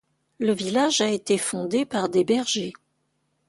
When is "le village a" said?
0.39-1.11